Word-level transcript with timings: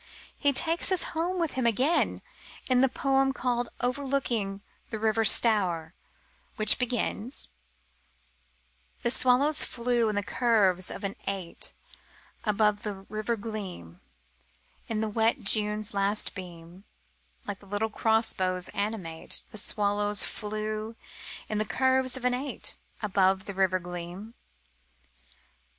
He 0.35 0.51
takes 0.51 0.91
us 0.91 1.03
home 1.13 1.39
with 1.39 1.51
him 1.51 1.67
again 1.67 2.23
in 2.67 2.81
the 2.81 2.89
poem 2.89 3.33
called 3.33 3.69
Overlooking 3.81 4.61
the 4.89 4.97
River 4.97 5.23
Stour, 5.23 5.93
which 6.55 6.79
begins: 6.79 7.49
The 9.03 9.11
swallows 9.11 9.63
flew 9.63 10.09
in 10.09 10.15
the 10.15 10.23
curves 10.23 10.89
of 10.89 11.03
an 11.03 11.13
eight 11.27 11.73
Above 12.45 12.81
the 12.81 13.05
river 13.09 13.35
gleam 13.35 14.01
In 14.87 15.01
the 15.01 15.07
wet 15.07 15.41
June's 15.41 15.93
last 15.93 16.33
beam: 16.33 16.83
Like 17.45 17.61
little 17.61 17.91
crossbows 17.91 18.69
animate, 18.69 19.43
The 19.51 19.59
swallows 19.59 20.23
flew 20.23 20.95
in 21.47 21.59
the 21.59 21.63
curves 21.63 22.17
of 22.17 22.25
an 22.25 22.33
eight 22.33 22.75
Above 23.03 23.45
the 23.45 23.53
river 23.53 23.77
gleam. 23.77 24.33